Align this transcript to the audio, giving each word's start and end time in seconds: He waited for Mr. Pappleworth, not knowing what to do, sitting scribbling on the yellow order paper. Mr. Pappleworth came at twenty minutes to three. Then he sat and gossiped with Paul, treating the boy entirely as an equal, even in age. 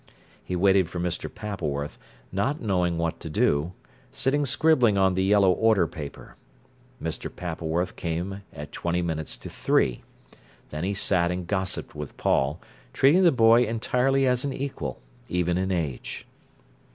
He 0.43 0.55
waited 0.55 0.89
for 0.89 0.99
Mr. 0.99 1.29
Pappleworth, 1.31 1.99
not 2.31 2.59
knowing 2.59 2.97
what 2.97 3.19
to 3.19 3.29
do, 3.29 3.73
sitting 4.11 4.47
scribbling 4.47 4.97
on 4.97 5.13
the 5.13 5.23
yellow 5.23 5.51
order 5.51 5.85
paper. 5.85 6.35
Mr. 6.99 7.29
Pappleworth 7.29 7.95
came 7.95 8.41
at 8.51 8.71
twenty 8.71 9.03
minutes 9.03 9.37
to 9.37 9.47
three. 9.47 10.01
Then 10.71 10.83
he 10.83 10.95
sat 10.95 11.29
and 11.29 11.45
gossiped 11.45 11.93
with 11.93 12.17
Paul, 12.17 12.59
treating 12.93 13.21
the 13.21 13.31
boy 13.31 13.61
entirely 13.63 14.25
as 14.25 14.43
an 14.43 14.53
equal, 14.53 14.99
even 15.29 15.55
in 15.55 15.71
age. 15.71 16.25